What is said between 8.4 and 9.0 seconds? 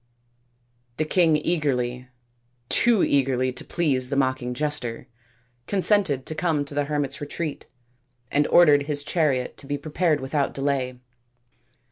ordered